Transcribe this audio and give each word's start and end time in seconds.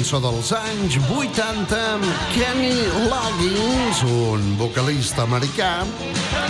cançó 0.00 0.16
dels 0.24 0.48
anys 0.56 0.94
80 1.12 1.76
amb 1.76 2.04
Kenny 2.32 2.72
Loggins, 3.10 3.98
un 4.08 4.46
vocalista 4.56 5.26
americà, 5.26 5.82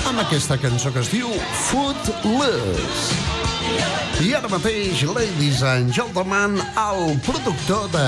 amb 0.06 0.22
aquesta 0.22 0.54
cançó 0.54 0.92
que 0.94 1.02
es 1.02 1.10
diu 1.10 1.32
Footloose. 1.64 3.16
I 4.22 4.30
ara 4.38 4.46
mateix, 4.52 5.02
ladies 5.02 5.64
and 5.66 5.90
gentlemen, 5.90 6.60
el 6.78 7.18
productor 7.26 7.88
de 7.90 8.06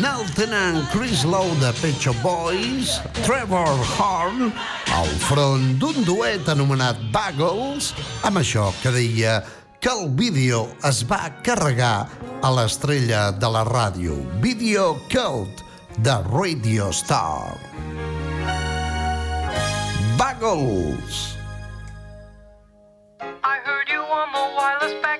Nelton 0.00 0.50
and 0.50 0.90
Chris 0.90 1.22
Lowe 1.22 1.54
de 1.62 1.70
Pet 1.78 1.94
Shop 2.02 2.18
Boys, 2.24 2.96
Trevor 3.22 3.78
Horn, 3.94 4.50
al 4.98 5.14
front 5.28 5.76
d'un 5.78 6.02
duet 6.02 6.50
anomenat 6.50 6.98
Bagels, 7.14 7.92
amb 8.26 8.42
això 8.42 8.72
que 8.82 8.90
deia 8.90 9.38
que 9.78 9.90
el 9.94 10.08
vídeo 10.18 10.66
es 10.82 11.04
va 11.06 11.28
carregar 11.46 12.08
a 12.42 12.50
l'estrella 12.54 13.32
de 13.34 13.48
la 13.50 13.64
ràdio, 13.66 14.14
Video 14.42 14.94
Cult 15.10 15.62
de 16.06 16.14
Radio 16.30 16.92
Star. 16.92 17.58
Buggles! 20.18 21.36
I 23.42 23.58
heard 23.64 23.88
you 23.90 23.98
on 23.98 24.28
the 24.32 24.44
wireless 24.54 24.94
back 25.02 25.17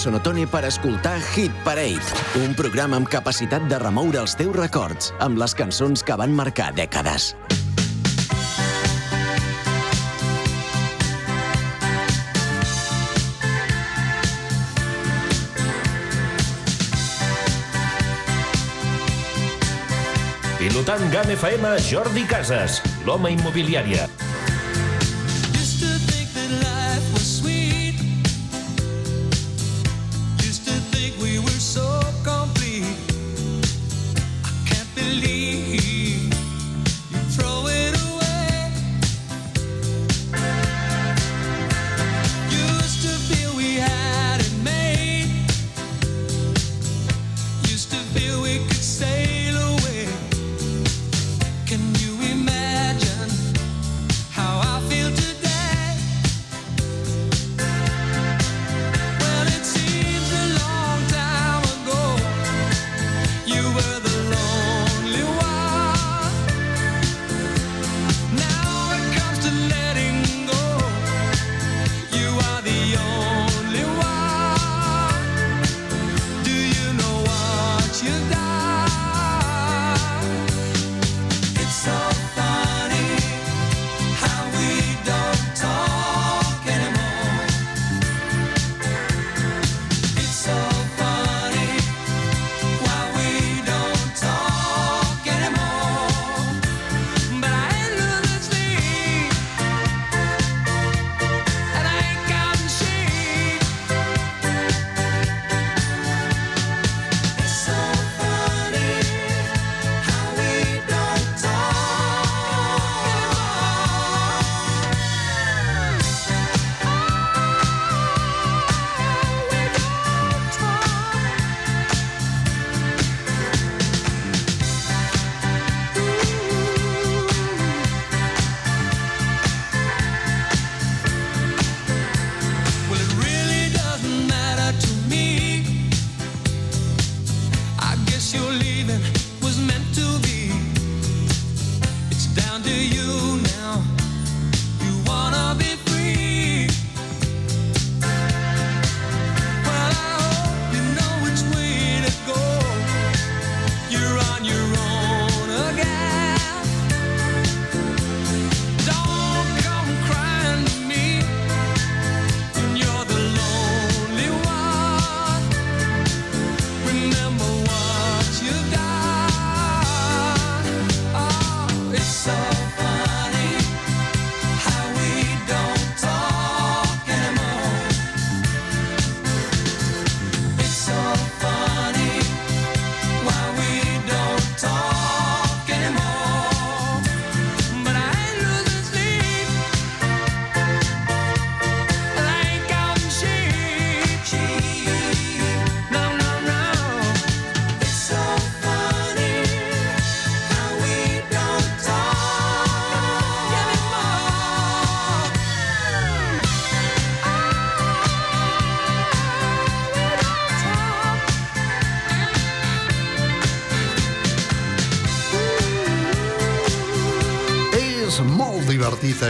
Sonotone 0.00 0.46
per 0.48 0.62
escoltar 0.64 1.18
Hit 1.20 1.52
Parade, 1.60 2.00
un 2.40 2.54
programa 2.56 2.96
amb 2.96 3.08
capacitat 3.12 3.66
de 3.68 3.76
remoure 3.82 4.22
els 4.22 4.32
teus 4.32 4.54
records 4.56 5.10
amb 5.20 5.36
les 5.36 5.52
cançons 5.52 6.00
que 6.00 6.16
van 6.16 6.32
marcar 6.32 6.70
dècades. 6.72 7.34
Pilotant 20.56 21.04
GAM 21.12 21.36
FM, 21.36 21.76
Jordi 21.92 22.24
Casas, 22.32 22.80
l'home 23.04 23.36
immobiliària. 23.36 24.08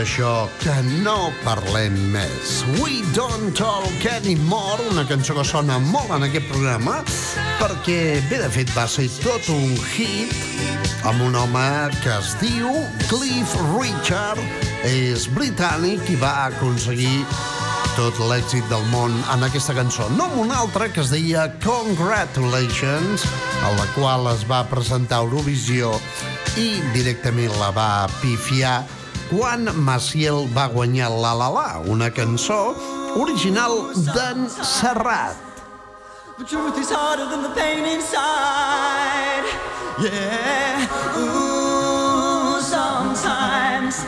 Dit 0.01 0.07
això, 0.07 0.49
que 0.61 0.73
no 1.03 1.31
parlem 1.43 1.93
més. 2.11 2.63
We 2.79 3.01
don't 3.13 3.53
talk 3.53 4.05
anymore, 4.09 4.81
una 4.91 5.05
cançó 5.05 5.35
que 5.35 5.43
sona 5.45 5.77
molt 5.79 6.09
en 6.15 6.23
aquest 6.25 6.47
programa, 6.49 7.01
perquè, 7.59 8.21
bé, 8.29 8.39
de 8.41 8.49
fet, 8.49 8.71
va 8.75 8.87
ser 8.87 9.07
tot 9.21 9.49
un 9.49 9.75
hit 9.93 10.33
amb 11.05 11.21
un 11.21 11.35
home 11.35 11.89
que 12.01 12.13
es 12.13 12.33
diu 12.41 12.69
Cliff 13.09 13.53
Richard, 13.75 14.41
és 14.87 15.27
britànic 15.35 16.09
i 16.09 16.17
va 16.21 16.47
aconseguir 16.47 17.25
tot 17.97 18.17
l'èxit 18.29 18.65
del 18.71 18.85
món 18.93 19.13
en 19.33 19.45
aquesta 19.45 19.75
cançó. 19.77 20.07
No 20.15 20.29
amb 20.29 20.45
una 20.45 20.61
altra 20.63 20.89
que 20.89 21.03
es 21.03 21.11
deia 21.13 21.49
Congratulations, 21.61 23.27
a 23.61 23.75
la 23.77 23.85
qual 23.97 24.31
es 24.33 24.47
va 24.49 24.63
presentar 24.71 25.21
Eurovisió 25.27 25.93
i 26.57 26.81
directament 26.95 27.53
la 27.59 27.69
va 27.75 27.91
pifiar 28.21 28.79
quan 29.31 29.63
Maciel 29.79 30.43
va 30.51 30.67
guanyar 30.67 31.07
La 31.23 31.31
La 31.33 31.47
La, 31.47 31.69
una 31.87 32.09
cançó 32.11 32.75
original 33.15 33.93
d'en 34.11 34.49
Serrat. 34.51 35.39
The 36.37 36.43
truth 36.43 36.77
is 36.77 36.91
harder 36.91 37.29
than 37.31 37.43
the 37.43 37.53
pain 37.55 37.85
inside. 37.85 39.47
Yeah. 40.03 40.83
Ooh, 41.15 42.59
sometimes 42.59 44.03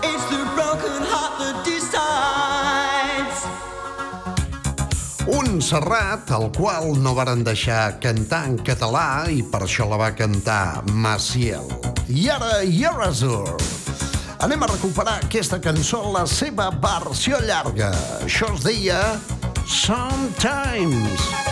it's 0.00 0.24
the 0.32 0.40
broken 0.56 1.02
heart 1.12 1.36
that 1.42 1.60
decides. 1.68 3.44
Un 5.28 5.60
Serrat 5.60 6.30
al 6.30 6.48
qual 6.56 6.96
no 7.02 7.12
varen 7.12 7.44
deixar 7.44 7.98
cantar 8.00 8.46
en 8.48 8.56
català 8.64 9.26
i 9.28 9.42
per 9.44 9.66
això 9.66 9.84
la 9.90 10.00
va 10.00 10.14
cantar 10.16 10.86
Maciel. 10.88 11.68
I 12.08 12.30
ara 12.32 12.62
Yerazur. 12.64 13.85
Anem 14.44 14.62
a 14.62 14.68
recuperar 14.68 15.16
aquesta 15.24 15.58
cançó 15.62 16.02
la 16.12 16.26
seva 16.28 16.68
versió 16.82 17.40
llarga. 17.48 17.90
Això 18.26 18.52
es 18.52 18.68
deia 18.68 19.00
Sometimes. 19.64 21.26
Not 21.30 21.45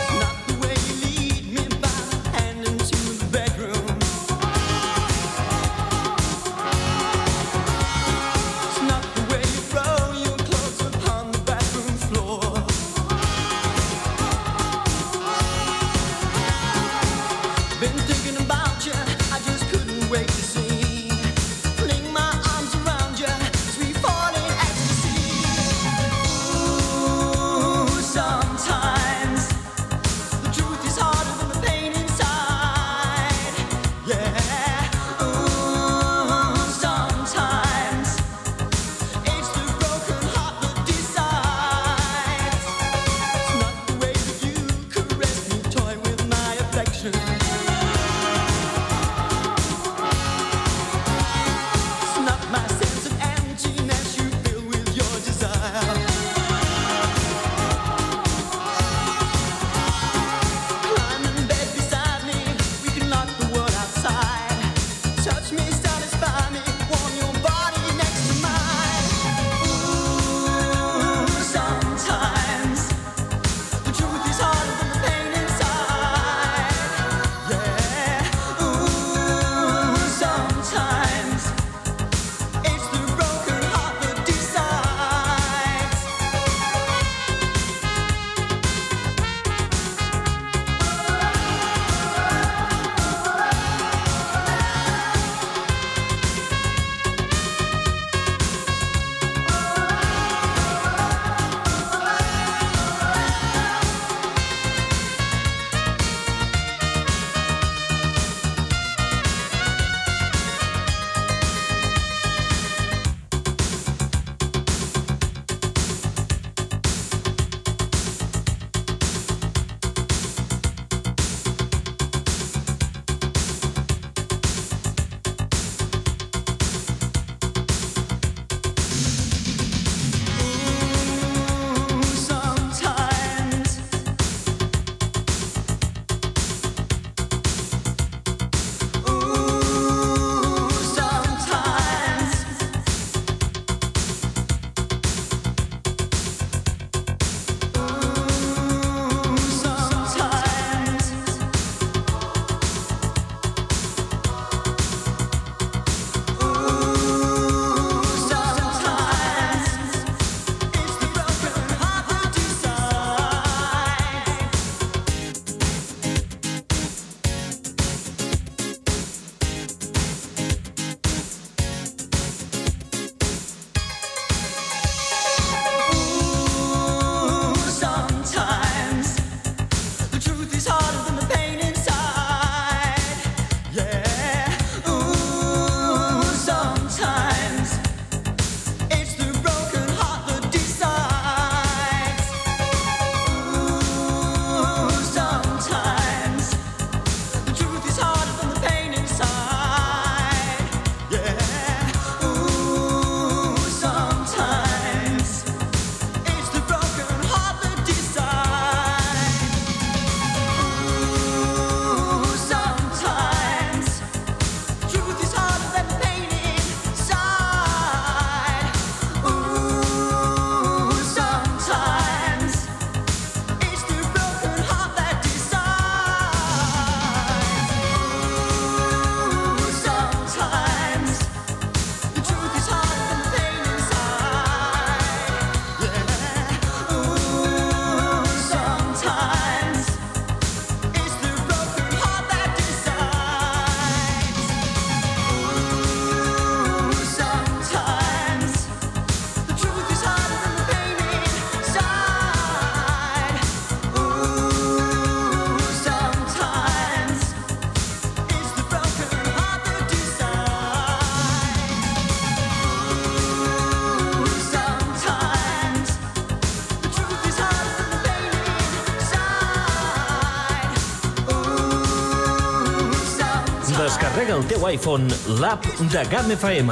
teu 274.65 274.73
iPhone 274.73 275.07
l'app 275.39 275.65
de 275.91 276.01
GAM 276.09 276.31
FM. 276.33 276.71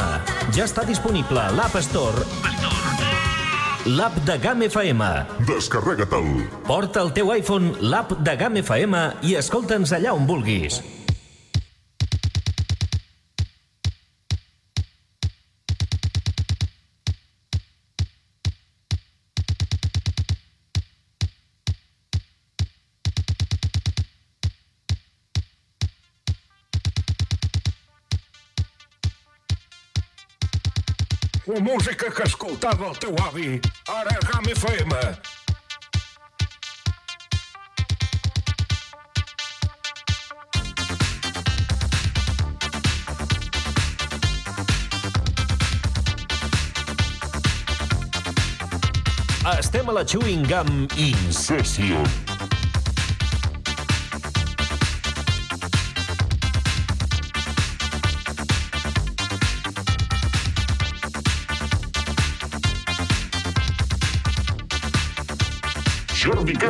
Ja 0.55 0.65
està 0.65 0.85
disponible 0.87 1.37
a 1.37 1.51
l'App 1.53 1.75
Store. 1.85 2.23
L'app 3.85 4.17
de 4.25 4.37
GAM 4.41 4.63
FM. 4.65 5.03
Descarrega-te'l. 5.49 6.31
Porta 6.65 7.03
al 7.03 7.13
teu 7.13 7.29
iPhone 7.35 7.73
l'app 7.81 8.15
de 8.25 8.35
GAM 8.39 8.57
FM 8.63 8.97
i 9.29 9.37
escolta'ns 9.37 9.93
allà 9.99 10.15
on 10.17 10.25
vulguis. 10.29 10.81
Que 32.13 32.23
escoltava 32.23 32.89
el 32.89 32.97
teu 33.01 33.15
avi, 33.25 33.59
ara 33.89 34.13
GAM 34.27 34.49
FM. 34.53 34.93
Estem 49.57 49.89
a 49.89 49.93
la 49.93 50.05
Chewing 50.05 50.45
Gum 50.45 50.87
Incession. 50.97 52.32
Jordi 52.32 52.32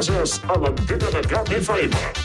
Casas 0.03 0.41
a 0.49 0.57
l'antena 0.59 1.09
de 1.11 1.21
GAM 1.29 1.45
FM. 1.47 2.22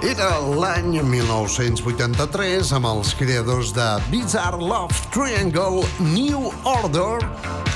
Era 0.00 0.38
l'any 0.56 0.94
1983 1.04 2.70
amb 2.72 2.86
els 2.88 3.10
creadors 3.18 3.74
de 3.76 3.84
Bizarre 4.08 4.56
Love 4.56 4.96
Triangle 5.12 5.82
New 6.00 6.46
Order 6.64 7.18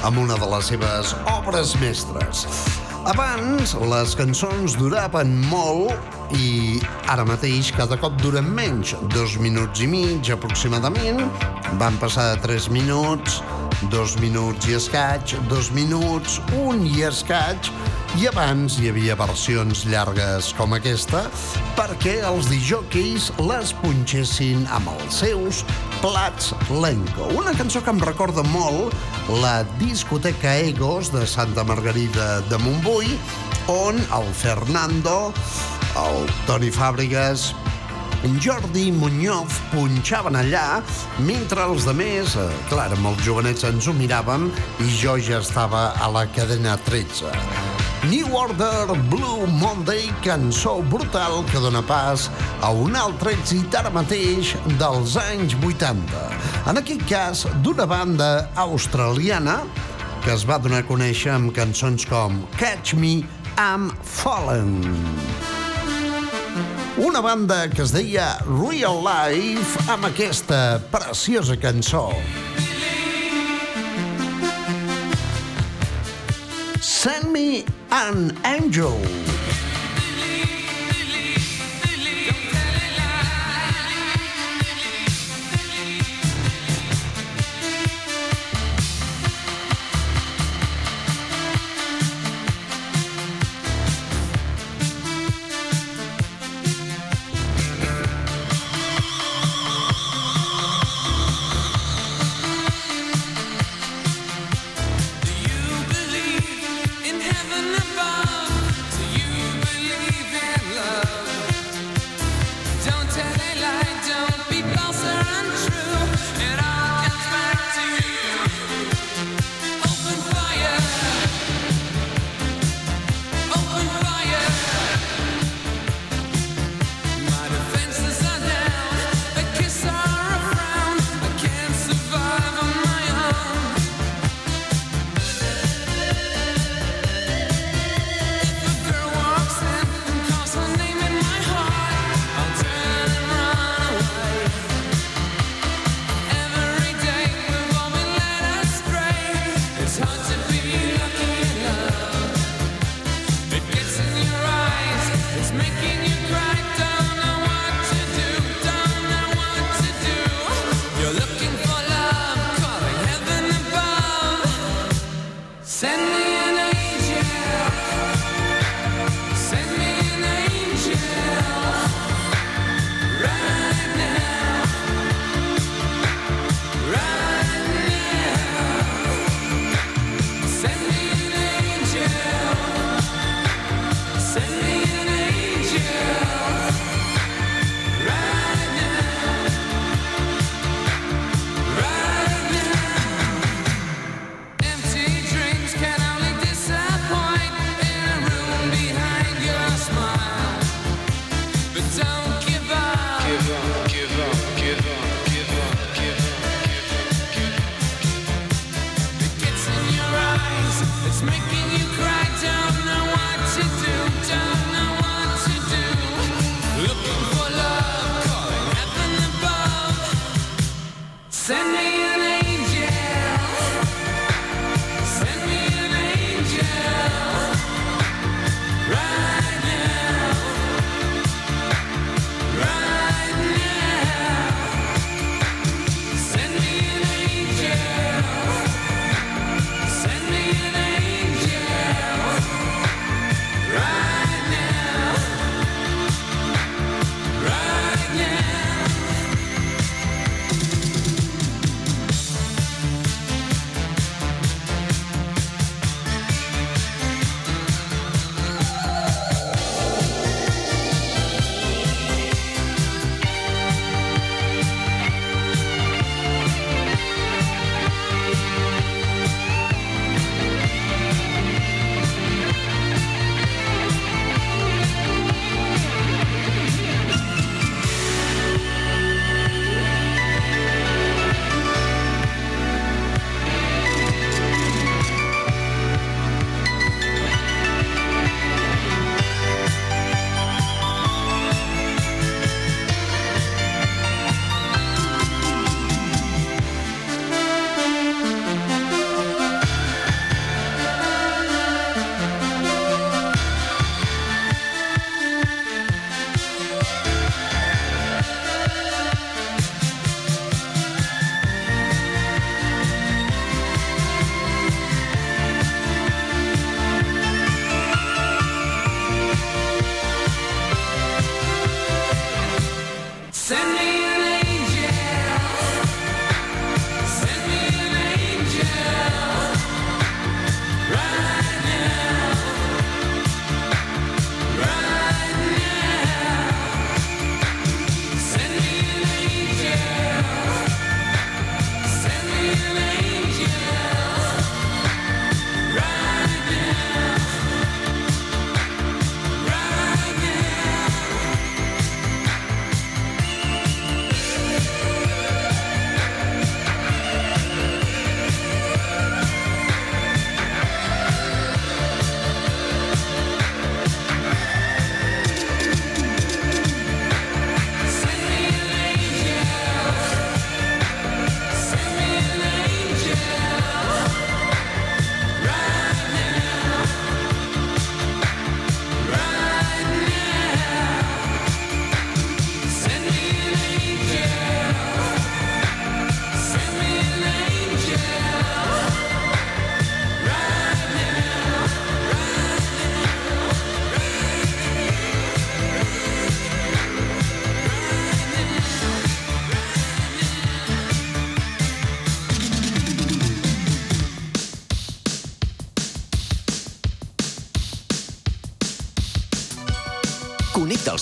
amb 0.08 0.22
una 0.22 0.38
de 0.40 0.48
les 0.48 0.70
seves 0.72 1.12
obres 1.28 1.74
mestres. 1.82 2.46
Abans, 3.12 3.74
les 3.92 4.14
cançons 4.16 4.78
duraven 4.80 5.34
molt 5.50 6.32
i 6.40 6.80
ara 7.12 7.26
mateix 7.28 7.68
cada 7.76 8.00
cop 8.00 8.16
duren 8.22 8.48
menys, 8.56 8.94
dos 9.12 9.36
minuts 9.36 9.84
i 9.84 9.90
mig 9.92 10.32
aproximadament. 10.32 11.20
Van 11.76 12.00
passar 12.00 12.30
de 12.30 12.40
tres 12.46 12.70
minuts, 12.72 13.42
dos 13.92 14.16
minuts 14.24 14.72
i 14.72 14.78
escaig, 14.80 15.36
dos 15.52 15.68
minuts, 15.76 16.40
un 16.64 16.86
i 16.88 17.04
escaig, 17.04 17.68
i 18.14 18.28
abans 18.30 18.76
hi 18.78 18.86
havia 18.90 19.14
versions 19.18 19.80
llargues 19.90 20.52
com 20.54 20.74
aquesta 20.76 21.24
perquè 21.74 22.20
els 22.28 22.46
dijòqueis 22.46 23.26
les 23.48 23.72
punxessin 23.80 24.62
amb 24.76 24.92
els 24.92 25.18
seus 25.24 25.62
plats 25.98 26.52
lenco. 26.70 27.26
Una 27.34 27.54
cançó 27.58 27.82
que 27.82 27.90
em 27.90 27.98
recorda 28.04 28.44
molt 28.52 28.94
la 29.42 29.64
discoteca 29.80 30.54
Egos 30.62 31.10
de 31.14 31.26
Santa 31.26 31.66
Margarida 31.66 32.38
de 32.50 32.60
Montbui, 32.62 33.18
on 33.72 33.98
el 33.98 34.30
Fernando, 34.38 35.32
el 35.98 36.30
Toni 36.46 36.70
Fàbregas, 36.70 37.50
Jordi 38.40 38.90
Muñoz 38.94 39.58
punxaven 39.74 40.38
allà 40.38 40.80
mentre 41.26 41.66
els 41.66 41.84
demés, 41.88 42.38
eh, 42.38 42.48
clar, 42.70 42.92
amb 42.94 43.12
els 43.12 43.24
jovenets 43.26 43.66
ens 43.68 43.88
ho 43.90 43.96
miràvem 43.96 44.50
i 44.80 44.90
jo 45.02 45.18
ja 45.18 45.42
estava 45.42 45.90
a 45.98 46.12
la 46.14 46.28
cadena 46.32 46.78
13. 46.88 47.73
New 48.10 48.36
Order 48.36 48.92
Blue 49.08 49.46
Monday, 49.46 50.12
cançó 50.22 50.82
brutal 50.82 51.44
que 51.50 51.58
dona 51.58 51.80
pas 51.82 52.30
a 52.60 52.68
un 52.70 52.96
altre 52.96 53.32
èxit 53.32 53.72
ara 53.78 53.88
mateix 53.88 54.50
dels 54.80 55.14
anys 55.16 55.54
80. 55.64 56.24
En 56.68 56.80
aquest 56.80 57.04
cas, 57.08 57.44
d'una 57.64 57.86
banda 57.88 58.48
australiana 58.60 59.62
que 60.24 60.32
es 60.34 60.44
va 60.48 60.58
donar 60.60 60.82
a 60.82 60.88
conèixer 60.88 61.32
amb 61.32 61.52
cançons 61.56 62.04
com 62.08 62.42
Catch 62.60 62.92
Me, 63.00 63.22
I'm 63.56 63.88
Fallen. 64.02 64.82
Una 67.00 67.22
banda 67.24 67.64
que 67.72 67.82
es 67.86 67.94
deia 67.94 68.34
Real 68.48 69.00
Life 69.04 69.86
amb 69.88 70.10
aquesta 70.10 70.80
preciosa 70.92 71.56
cançó. 71.56 72.10
Send 76.84 77.32
me 77.32 77.64
an 77.94 78.36
angel. 78.44 79.33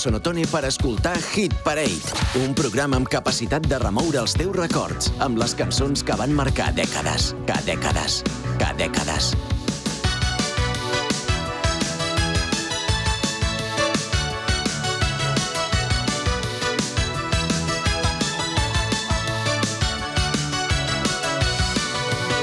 Sonotone 0.02 0.48
per 0.50 0.64
escoltar 0.66 1.14
Hit 1.30 1.52
Parade, 1.62 2.16
un 2.42 2.56
programa 2.58 2.98
amb 2.98 3.06
capacitat 3.06 3.68
de 3.70 3.78
remoure 3.78 4.18
els 4.18 4.32
teus 4.34 4.56
records 4.56 5.12
amb 5.22 5.38
les 5.38 5.54
cançons 5.54 6.02
que 6.02 6.16
van 6.18 6.34
marcar 6.34 6.72
dècades, 6.74 7.28
que 7.46 7.60
dècades, 7.68 8.16
que 8.58 8.72
dècades. 8.82 9.30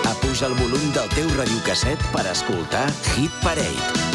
Apuja 0.08 0.48
el 0.48 0.56
volum 0.64 0.94
del 0.96 1.12
teu 1.18 1.28
radiocasset 1.36 2.08
per 2.16 2.24
escoltar 2.32 2.88
Hit 3.18 3.44
Parade. 3.44 4.09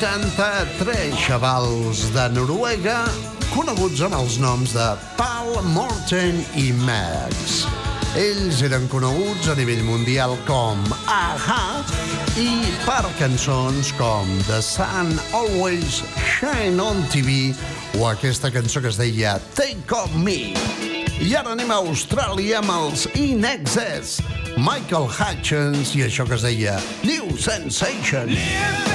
83 0.00 1.12
xavals 1.12 2.06
de 2.14 2.22
Noruega 2.32 3.02
coneguts 3.52 4.00
amb 4.06 4.16
els 4.16 4.38
noms 4.40 4.72
de 4.72 4.84
Paul, 5.18 5.58
Morten 5.74 6.38
i 6.56 6.70
Max. 6.86 7.66
Ells 8.16 8.62
eren 8.64 8.86
coneguts 8.88 9.50
a 9.52 9.56
nivell 9.58 9.82
mundial 9.84 10.38
com 10.48 10.80
Aha 11.04 11.82
i 12.40 12.48
per 12.86 13.04
cançons 13.18 13.90
com 14.00 14.30
The 14.48 14.62
Sun 14.64 15.12
Always 15.36 16.00
Shine 16.24 16.80
on 16.80 17.04
TV 17.12 17.52
o 18.00 18.06
aquesta 18.08 18.48
cançó 18.54 18.80
que 18.80 18.88
es 18.88 18.96
deia 18.96 19.36
Take 19.52 19.98
On 19.98 20.16
Me. 20.24 20.54
I 21.20 21.34
ara 21.36 21.52
anem 21.52 21.74
a 21.74 21.82
Austràlia 21.82 22.62
amb 22.62 22.72
els 22.78 23.04
In 23.20 23.44
Excess, 23.44 24.22
Michael 24.56 25.10
Hutchins 25.12 25.92
i 25.92 26.06
això 26.08 26.24
que 26.24 26.40
es 26.40 26.46
deia 26.48 26.78
New 27.04 27.36
Sensation. 27.36 28.32
New 28.32 28.40
Sensation. 28.40 28.89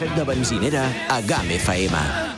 Casset 0.00 0.16
de 0.16 0.24
benzinera 0.24 0.84
a 1.08 1.20
GAM 1.20 1.50
FM. 1.50 2.29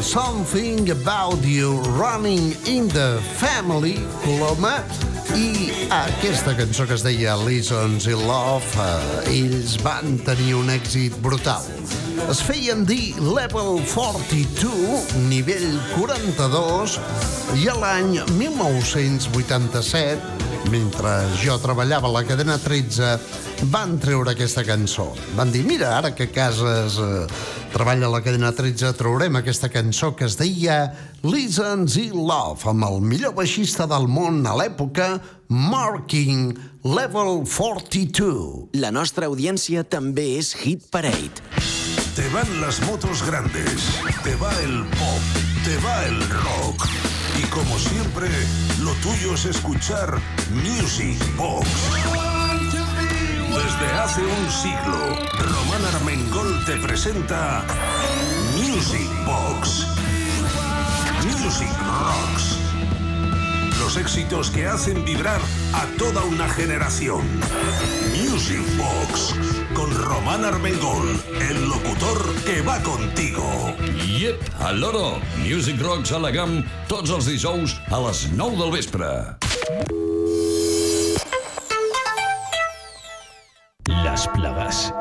Something 0.00 0.90
About 0.90 1.44
You 1.44 1.80
Running 1.98 2.54
in 2.66 2.88
the 2.88 3.18
Family, 3.36 3.98
Coloma, 4.22 4.84
i 5.34 5.72
aquesta 5.90 6.54
cançó 6.56 6.86
que 6.86 6.94
es 6.94 7.02
deia 7.02 7.34
Lessons 7.36 8.06
in 8.06 8.22
Love, 8.28 8.64
eh, 8.78 9.32
ells 9.34 9.76
van 9.82 10.18
tenir 10.24 10.54
un 10.58 10.70
èxit 10.70 11.16
brutal. 11.24 11.66
Es 12.30 12.40
feien 12.46 12.84
dir 12.86 13.14
Level 13.18 13.82
42, 13.90 15.14
nivell 15.28 15.78
42, 15.96 16.98
i 17.58 17.68
a 17.68 17.74
l'any 17.78 18.22
1987, 18.38 20.18
mentre 20.70 21.12
jo 21.42 21.58
treballava 21.62 22.08
a 22.08 22.12
la 22.20 22.24
cadena 22.28 22.58
13, 22.58 23.18
van 23.72 23.98
treure 23.98 24.30
aquesta 24.34 24.62
cançó. 24.66 25.10
Van 25.36 25.50
dir, 25.52 25.64
mira, 25.66 25.96
ara 25.98 26.14
que 26.14 26.30
Cases 26.30 26.98
eh, 27.02 27.26
treballa 27.78 28.08
a 28.08 28.10
la 28.10 28.18
cadena 28.26 28.48
13, 28.50 28.90
traurem 28.98 29.36
aquesta 29.38 29.68
cançó 29.70 30.10
que 30.18 30.26
es 30.26 30.34
deia 30.34 30.78
Lessons 31.22 31.94
in 32.00 32.16
Love, 32.16 32.66
amb 32.72 32.86
el 32.88 32.98
millor 33.06 33.36
baixista 33.36 33.86
del 33.86 34.08
món 34.10 34.40
a 34.50 34.56
l'època, 34.58 35.20
Marking 35.46 36.56
Level 36.82 37.44
42. 37.46 38.74
La 38.82 38.90
nostra 38.90 39.30
audiència 39.30 39.84
també 39.86 40.26
és 40.40 40.56
Hit 40.58 40.88
Parade. 40.90 41.38
Te 42.18 42.26
van 42.34 42.50
las 42.58 42.82
motos 42.88 43.22
grandes, 43.22 43.86
te 44.26 44.34
va 44.42 44.50
el 44.64 44.82
pop, 44.98 45.38
te 45.62 45.78
va 45.86 46.00
el 46.08 46.18
rock. 46.42 46.88
Y 47.38 47.46
como 47.54 47.78
siempre, 47.78 48.26
lo 48.82 48.90
tuyo 49.06 49.34
es 49.34 49.44
escuchar 49.44 50.18
Music 50.50 51.14
Box. 51.36 52.27
Desde 53.58 53.92
hace 53.92 54.20
un 54.22 54.50
siglo, 54.50 55.18
Román 55.36 55.84
Armengol 55.92 56.64
te 56.64 56.76
presenta 56.76 57.64
Music 58.54 59.08
Box. 59.26 59.84
Music 61.24 61.68
Rocks. 61.80 62.56
Los 63.80 63.96
éxitos 63.96 64.50
que 64.50 64.64
hacen 64.64 65.04
vibrar 65.04 65.40
a 65.72 65.86
toda 65.98 66.22
una 66.24 66.48
generación. 66.48 67.26
Music 68.16 68.62
Box 68.76 69.34
con 69.74 69.92
Román 70.04 70.44
Armengol, 70.44 71.20
el 71.50 71.68
locutor 71.68 72.34
que 72.44 72.62
va 72.62 72.80
contigo. 72.84 73.74
Yep, 74.06 74.40
al 74.60 74.80
loro. 74.80 75.18
Music 75.38 75.80
Rocks 75.82 76.12
a 76.12 76.20
la 76.20 76.30
GAM 76.30 76.62
tots 76.86 77.10
els 77.10 77.26
dijous 77.26 77.80
a 77.90 77.98
les 78.06 78.28
9 78.36 78.56
del 78.62 78.70
vespre. 78.70 80.17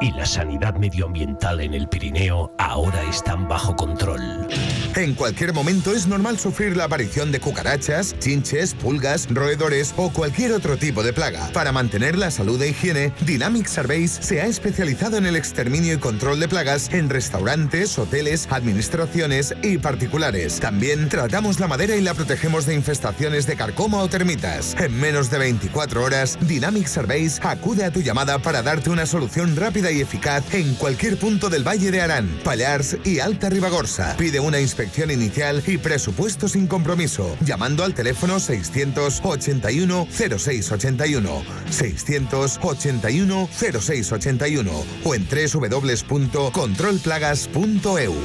Y 0.01 0.11
la 0.11 0.25
sanidad 0.25 0.75
medioambiental 0.75 1.61
en 1.61 1.73
el 1.73 1.87
Pirineo 1.87 2.51
ahora 2.57 3.01
están 3.09 3.47
bajo 3.47 3.75
control. 3.75 4.47
En 4.95 5.13
cualquier 5.13 5.53
momento 5.53 5.93
es 5.93 6.07
normal 6.07 6.39
sufrir 6.39 6.75
la 6.75 6.85
aparición 6.85 7.31
de 7.31 7.39
cucarachas, 7.39 8.17
chinches, 8.17 8.73
pulgas, 8.73 9.27
roedores 9.29 9.93
o 9.95 10.11
cualquier 10.11 10.53
otro 10.53 10.77
tipo 10.77 11.03
de 11.03 11.13
plaga. 11.13 11.51
Para 11.53 11.71
mantener 11.71 12.17
la 12.17 12.31
salud 12.31 12.59
e 12.61 12.69
higiene, 12.69 13.13
Dynamic 13.21 13.67
Surveys 13.67 14.11
se 14.11 14.41
ha 14.41 14.47
especializado 14.47 15.17
en 15.17 15.27
el 15.27 15.35
exterminio 15.35 15.93
y 15.93 15.97
control 15.97 16.39
de 16.39 16.47
plagas 16.47 16.91
en 16.91 17.09
restaurantes, 17.09 17.97
hoteles, 17.99 18.47
administraciones 18.49 19.53
y 19.61 19.77
particulares. 19.77 20.59
También 20.59 21.09
tratamos 21.09 21.59
la 21.59 21.67
madera 21.67 21.95
y 21.95 22.01
la 22.01 22.15
protegemos 22.15 22.65
de 22.65 22.73
infestaciones 22.73 23.45
de 23.45 23.55
carcoma 23.55 23.99
o 23.99 24.07
termitas. 24.07 24.75
En 24.79 24.99
menos 24.99 25.29
de 25.29 25.37
24 25.37 26.03
horas, 26.03 26.39
Dynamic 26.41 26.87
Surveys 26.87 27.39
acude 27.43 27.85
a 27.85 27.91
tu 27.91 28.01
llamada 28.01 28.39
para 28.39 28.63
darte 28.63 28.89
una 28.89 29.05
solución 29.05 29.55
rápida 29.55 29.86
y 29.91 30.01
eficaz 30.01 30.43
en 30.53 30.75
cualquier 30.75 31.17
punto 31.17 31.49
del 31.49 31.67
Valle 31.67 31.91
de 31.91 32.01
Arán, 32.01 32.27
Pallars 32.43 32.97
y 33.03 33.19
Alta 33.19 33.49
Ribagorza. 33.49 34.15
Pide 34.17 34.39
una 34.39 34.59
inspección 34.59 35.11
inicial 35.11 35.63
y 35.65 35.77
presupuesto 35.77 36.47
sin 36.47 36.67
compromiso, 36.67 37.35
llamando 37.41 37.83
al 37.83 37.93
teléfono 37.93 38.39
681 38.39 40.07
0681, 40.11 41.43
681 41.69 43.49
0681 43.49 44.71
o 45.03 45.15
en 45.15 45.27
www.controlplagas.eu. 45.27 48.15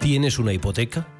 ¿Tienes 0.00 0.38
una 0.38 0.52
hipoteca? 0.52 1.19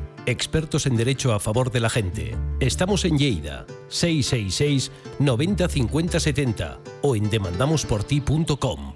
Expertos 0.25 0.85
en 0.85 0.95
derecho 0.95 1.33
a 1.33 1.39
favor 1.39 1.71
de 1.71 1.79
la 1.79 1.89
gente. 1.89 2.37
Estamos 2.59 3.05
en 3.05 3.17
Lleida, 3.17 3.65
666 3.89 4.91
90 5.19 5.67
50 5.67 6.19
70 6.19 6.79
o 7.01 7.15
en 7.15 7.29
demandamosporti.com. 7.29 8.95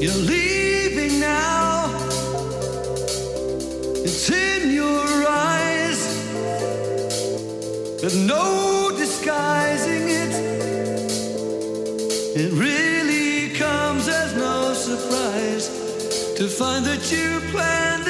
You're 0.00 0.14
leaving 0.14 1.18
now. 1.18 1.92
It's 4.04 4.30
in 4.30 4.70
your 4.70 5.26
eyes. 5.28 6.00
There's 8.00 8.16
no 8.16 8.92
disguising 8.96 10.08
it. 10.08 10.32
It 12.36 12.52
really 12.52 13.50
comes 13.56 14.06
as 14.06 14.36
no 14.36 14.72
surprise 14.72 15.66
to 16.36 16.46
find 16.46 16.84
that 16.86 17.10
you 17.10 17.40
planned 17.50 18.07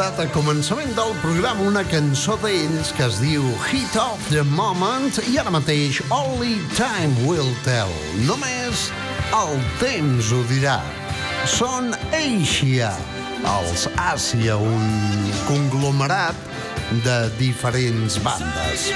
escoltat 0.00 0.30
a 0.30 0.32
començament 0.32 0.94
del 0.96 1.10
programa 1.20 1.66
una 1.68 1.82
cançó 1.84 2.32
d'ells 2.40 2.88
que 2.96 3.04
es 3.04 3.18
diu 3.20 3.42
Hit 3.68 3.96
of 4.00 4.20
the 4.30 4.40
Moment 4.48 5.18
i 5.28 5.34
ara 5.36 5.50
mateix 5.52 5.98
Only 6.08 6.54
Time 6.72 7.26
Will 7.26 7.50
Tell. 7.66 7.92
Només 8.24 8.86
el 9.36 9.52
temps 9.82 10.30
ho 10.32 10.38
dirà. 10.48 10.78
Són 11.52 11.90
Asia, 12.16 12.94
els 13.44 13.84
Àsia, 14.00 14.56
un 14.56 15.34
conglomerat 15.44 16.38
de 17.04 17.18
diferents 17.36 18.16
bandes. 18.24 18.86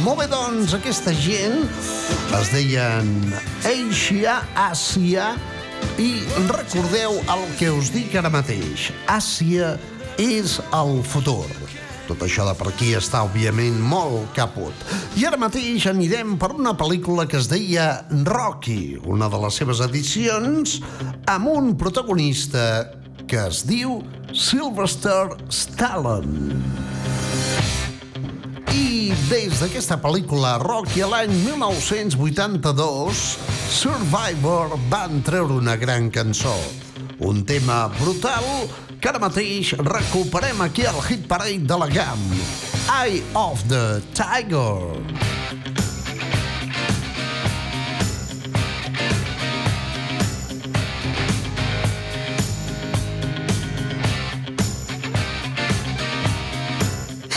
Molt 0.00 0.22
bé, 0.22 0.30
doncs, 0.32 0.72
aquesta 0.78 1.12
gent 1.12 1.60
es 2.40 2.54
deien 2.54 3.12
Asia, 3.68 4.38
Àsia, 4.64 5.34
i 6.00 6.24
recordeu 6.48 7.20
el 7.36 7.44
que 7.60 7.68
us 7.74 7.92
dic 7.92 8.16
ara 8.16 8.32
mateix. 8.32 8.88
Àsia 9.12 9.74
és 10.18 10.58
el 10.74 11.02
futur. 11.04 11.46
Tot 12.06 12.20
això 12.22 12.44
de 12.46 12.52
per 12.54 12.68
aquí 12.70 12.92
està, 12.94 13.24
òbviament, 13.26 13.80
molt 13.82 14.30
caput. 14.36 14.84
I 15.18 15.26
ara 15.26 15.38
mateix 15.40 15.88
anirem 15.90 16.36
per 16.38 16.52
una 16.54 16.76
pel·lícula 16.78 17.26
que 17.26 17.40
es 17.40 17.48
deia 17.50 18.06
Rocky, 18.28 18.96
una 19.02 19.26
de 19.32 19.40
les 19.42 19.58
seves 19.58 19.82
edicions, 19.82 20.78
amb 21.26 21.50
un 21.50 21.74
protagonista 21.76 22.62
que 23.26 23.40
es 23.48 23.64
diu 23.66 23.98
Sylvester 24.30 25.34
Stallone. 25.50 26.62
I 28.70 29.10
des 29.26 29.58
d'aquesta 29.58 29.98
pel·lícula 29.98 30.56
Rocky 30.62 31.02
l'any 31.02 31.34
1982, 31.42 33.26
Survivor 33.66 34.78
van 34.92 35.24
treure 35.26 35.58
una 35.58 35.74
gran 35.80 36.12
cançó. 36.14 36.54
Un 37.18 37.42
tema 37.48 37.86
brutal 37.98 38.44
que 39.00 39.08
ara 39.08 39.20
mateix 39.20 39.72
recuperem 39.78 40.60
aquí 40.64 40.86
al 40.86 40.98
Hit 41.04 41.26
Parade 41.28 41.64
de 41.68 41.78
la 41.78 41.88
GAM. 41.88 42.22
Eye 42.92 43.22
of 43.34 43.62
the 43.68 44.00
Tiger. 44.14 44.96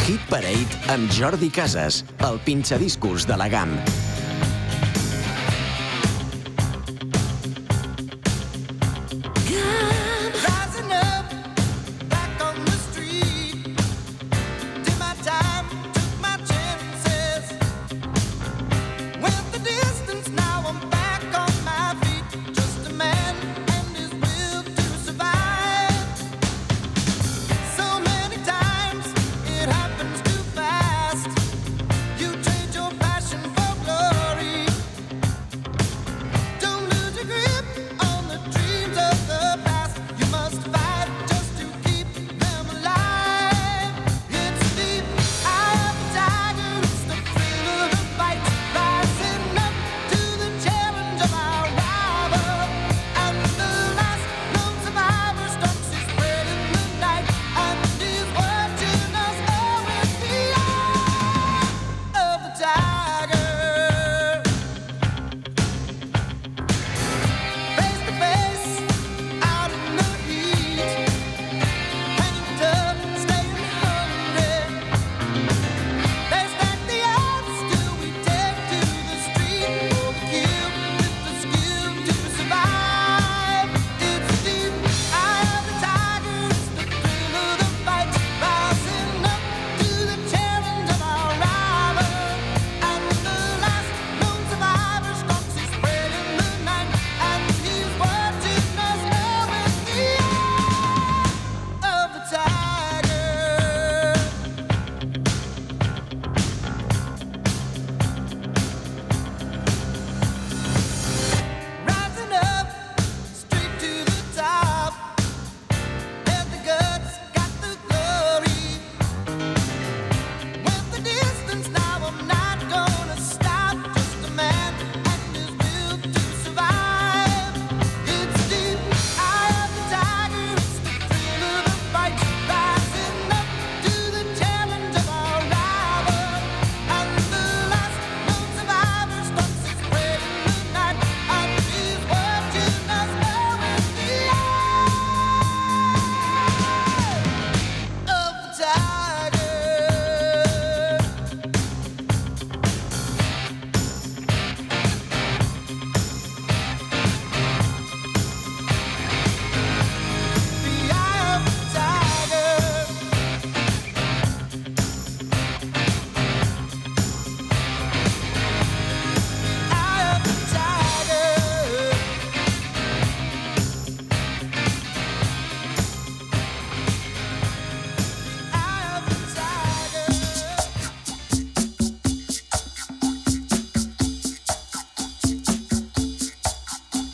Hit 0.05 0.22
Parade 0.30 0.80
amb 0.89 1.12
Jordi 1.14 1.49
Casas, 1.49 2.03
el 2.26 2.39
pinxadiscos 2.45 3.28
de 3.30 3.38
la 3.38 3.49
GAM. 3.49 3.78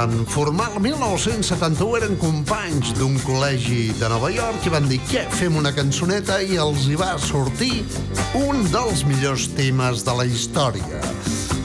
Van 0.00 0.26
formar 0.26 0.70
el 0.72 0.80
1971, 0.80 1.96
eren 1.98 2.14
companys 2.20 2.94
d'un 2.96 3.18
col·legi 3.20 3.90
de 3.98 4.08
Nova 4.08 4.30
York 4.32 4.64
i 4.64 4.72
van 4.72 4.86
dir 4.88 4.96
què, 5.10 5.26
fem 5.36 5.58
una 5.60 5.74
cançoneta 5.76 6.38
i 6.40 6.56
els 6.62 6.86
hi 6.88 6.96
va 6.96 7.10
sortir 7.20 7.82
un 8.38 8.62
dels 8.72 9.02
millors 9.08 9.50
temes 9.58 10.06
de 10.06 10.14
la 10.16 10.24
història. 10.24 11.02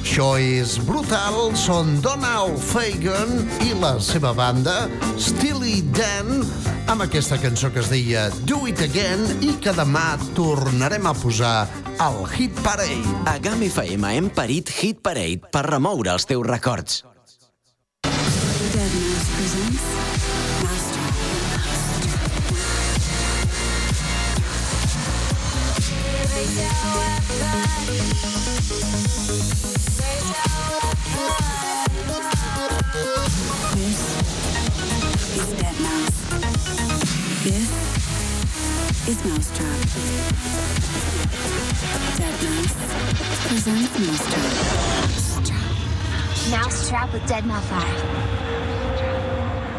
Això 0.02 0.28
és 0.42 0.76
brutal, 0.84 1.56
són 1.60 1.96
Donald 2.04 2.60
Fagan 2.60 3.40
i 3.64 3.72
la 3.80 3.96
seva 4.04 4.36
banda, 4.36 4.90
Steely 5.16 5.80
Dan, 5.96 6.44
amb 6.92 7.08
aquesta 7.08 7.40
cançó 7.40 7.72
que 7.72 7.84
es 7.86 7.92
deia 7.94 8.28
Do 8.44 8.66
It 8.68 8.84
Again 8.90 9.28
i 9.48 9.56
que 9.64 9.76
demà 9.80 10.16
tornarem 10.36 11.08
a 11.08 11.16
posar 11.24 11.58
al 12.04 12.24
Hit 12.36 12.64
Parade. 12.68 13.18
A 13.32 13.40
GAM 13.40 13.64
FM 13.72 14.16
hem 14.20 14.32
parit 14.36 14.76
Hit 14.82 15.04
Parade 15.06 15.52
per 15.52 15.70
remoure 15.72 16.18
els 16.20 16.28
teus 16.28 16.48
records. 16.52 17.06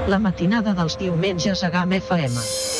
La 0.06 0.18
matinada 0.22 0.72
dels 0.72 0.96
diumenges 0.96 1.64
a 1.66 1.70
GAM 1.74 1.92
FM. 2.00 2.75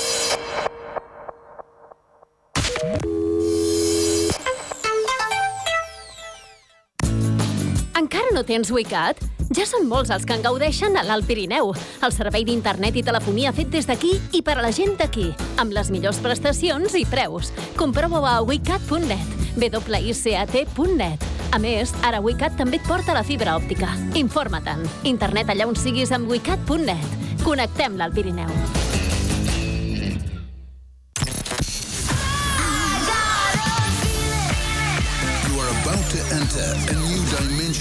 Tens 8.47 8.70
WeCat? 8.72 9.18
Ja 9.55 9.66
són 9.68 9.86
molts 9.90 10.11
els 10.14 10.24
que 10.26 10.34
en 10.34 10.42
gaudeixen 10.42 10.97
a 10.99 11.05
l'Alt 11.07 11.26
Pirineu. 11.28 11.72
El 12.03 12.14
servei 12.14 12.44
d'internet 12.47 12.97
i 12.99 13.05
telefonia 13.07 13.53
fet 13.55 13.70
des 13.70 13.86
d'aquí 13.86 14.14
i 14.34 14.42
per 14.47 14.57
a 14.59 14.64
la 14.64 14.72
gent 14.74 14.97
d'aquí, 14.99 15.28
amb 15.62 15.74
les 15.76 15.90
millors 15.94 16.18
prestacions 16.22 16.97
i 16.99 17.05
preus. 17.07 17.53
Comprova-ho 17.78 18.26
a 18.26 18.40
wecat.net, 18.47 19.28
wicat.net. 19.59 21.30
A 21.55 21.59
més, 21.62 21.94
ara 22.05 22.20
WeCat 22.20 22.59
també 22.59 22.80
et 22.80 22.88
porta 22.88 23.14
la 23.16 23.24
fibra 23.26 23.55
òptica. 23.57 23.94
Informa-te'n. 24.18 24.82
Internet 25.09 25.55
allà 25.55 25.70
on 25.70 25.78
siguis 25.78 26.12
amb 26.12 26.28
wecat.net. 26.30 27.40
Connectem 27.47 27.97
l'Alt 27.97 28.18
Pirineu. 28.18 28.86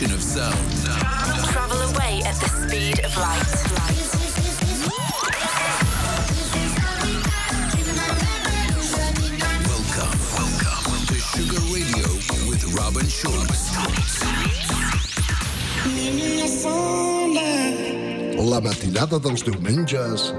Dimension 0.05 0.11
of 0.11 0.23
sound. 0.23 1.45
Travel 1.51 1.81
away 1.81 2.21
at 2.25 2.35
the 2.35 2.47
speed 2.47 2.99
of 3.05 3.17
light. 3.17 3.45
Welcome, 9.67 10.19
welcome 10.37 11.05
to 11.07 11.15
Sugar 11.15 11.61
Radio 11.73 12.07
with 12.49 12.63
Robin 12.75 13.07
Schulz. 13.07 13.71
La 18.37 18.61
matinada 18.61 19.19
dels 19.19 19.43
diumenges 19.43 20.33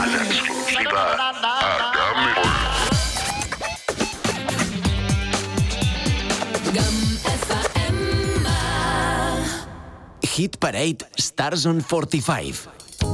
En 0.00 0.26
exclusiva 0.26 1.59
Hit 10.40 10.56
Parade 10.56 11.04
Stars 11.18 11.66
on 11.66 11.82
45. 11.82 12.68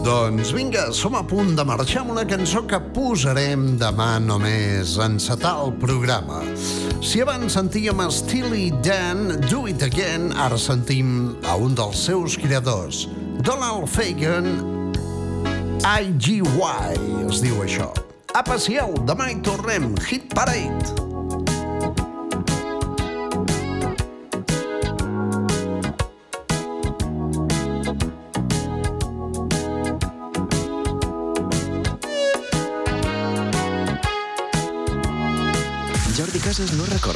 Doncs 0.07 0.53
vinga, 0.55 0.93
som 0.95 1.17
a 1.19 1.25
punt 1.27 1.57
de 1.59 1.65
marxar 1.67 2.05
amb 2.05 2.13
una 2.15 2.23
cançó 2.23 2.61
que 2.71 2.79
posarem 2.95 3.65
demà 3.81 4.21
només 4.23 4.93
encetar 5.03 5.57
el 5.65 5.73
programa. 5.83 6.45
Si 7.03 7.25
abans 7.25 7.57
sentíem 7.59 8.05
a 8.05 8.07
Steely 8.15 8.69
Dan, 8.87 9.41
Do 9.49 9.65
It 9.67 9.83
Again, 9.83 10.29
ara 10.39 10.55
sentim 10.55 11.35
a 11.43 11.57
un 11.59 11.75
dels 11.75 12.05
seus 12.07 12.39
creadors, 12.39 13.09
Donald 13.43 13.91
Fagan, 13.91 14.47
IGY, 15.83 16.47
es 17.27 17.43
diu 17.43 17.59
això. 17.67 17.91
Apa, 18.39 18.55
siau, 18.55 18.95
demà 19.03 19.33
hi 19.33 19.41
tornem, 19.43 19.97
Hit 20.07 20.31
Parade. 20.31 21.16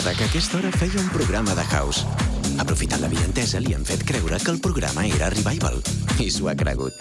Recorda 0.01 0.17
que 0.17 0.25
a 0.25 0.29
aquesta 0.29 0.57
hora 0.57 0.73
feia 0.73 1.01
un 1.01 1.09
programa 1.11 1.55
de 1.55 1.65
house. 1.65 2.07
Aprofitant 2.59 3.03
la 3.03 3.09
vientesa, 3.09 3.61
li 3.61 3.75
han 3.77 3.85
fet 3.85 4.01
creure 4.09 4.39
que 4.41 4.51
el 4.51 4.61
programa 4.61 5.05
era 5.05 5.29
Revival. 5.29 5.83
I 6.19 6.31
s'ho 6.33 6.49
ha 6.49 6.55
cregut. 6.57 6.95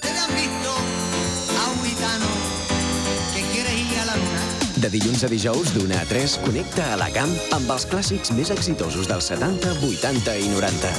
De 4.80 4.90
dilluns 4.90 5.24
a 5.24 5.30
dijous, 5.32 5.72
d'una 5.76 6.02
a 6.02 6.06
3, 6.10 6.40
connecta 6.44 6.94
a 6.94 6.98
la 7.00 7.10
GAM 7.16 7.32
amb 7.56 7.72
els 7.72 7.88
clàssics 7.88 8.34
més 8.36 8.52
exitosos 8.52 9.08
dels 9.08 9.32
70, 9.32 9.80
80 9.80 10.36
i 10.36 10.50
90. 10.52 10.92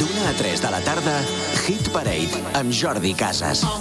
D'una 0.00 0.30
a 0.30 0.34
3 0.40 0.64
de 0.64 0.70
la 0.72 0.80
tarda, 0.88 1.20
Hit 1.66 1.90
Parade 1.90 2.30
amb 2.54 2.70
Jordi 2.70 3.12
Casas. 3.18 3.62
Hello, 3.62 3.80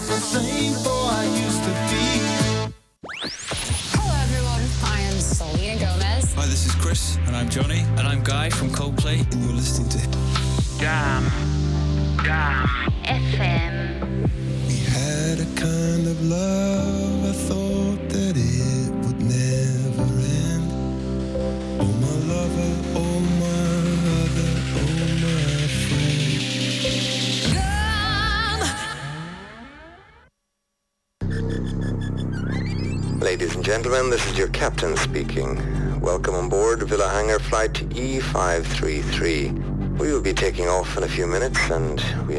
everyone. 4.24 4.66
I 4.84 5.02
am 5.02 5.20
Selena 5.20 5.78
Gomez. 5.78 6.34
Hi, 6.34 6.48
this 6.48 6.66
is 6.66 6.74
Chris. 6.82 7.18
And 7.28 7.36
I'm 7.36 7.48
Johnny. 7.48 7.86
And 8.00 8.08
I'm 8.08 8.24
Guy 8.24 8.50
from 8.50 8.70
Coldplay. 8.70 9.22
And 9.32 9.44
you're 9.44 9.54
listening 9.54 9.90
to 9.90 10.00
Jam. 10.80 11.30
Jam. 12.24 12.66
FM. 13.06 14.02
We 14.68 14.78
had 14.90 15.40
a 15.42 15.46
kind 15.54 16.08
of 16.08 16.26
love, 16.26 17.26
I 17.30 17.34
thought 17.34 17.75
gentlemen, 33.76 34.10
this 34.10 34.26
is 34.26 34.38
your 34.38 34.48
captain 34.48 34.96
speaking. 34.96 35.60
Welcome 36.00 36.34
on 36.34 36.48
board 36.48 36.82
Villa 36.84 37.10
Hangar 37.10 37.40
Flight 37.40 37.74
E533. 37.74 39.98
We 40.00 40.14
will 40.14 40.22
be 40.22 40.34
taking 40.34 40.70
off 40.70 40.96
in 40.96 41.04
a 41.04 41.10
few 41.10 41.28
minutes 41.28 41.60
and 41.70 42.02
we 42.26 42.34